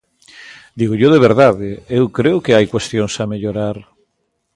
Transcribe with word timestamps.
Dígollo 0.79 1.07
de 1.13 1.23
verdade, 1.27 1.69
eu 1.97 2.03
creo 2.17 2.37
que 2.43 2.55
hai 2.55 2.65
cuestións 2.73 3.13
a 3.23 3.29
mellorar. 3.31 3.77